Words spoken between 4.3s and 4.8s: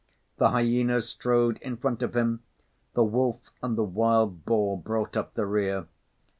boar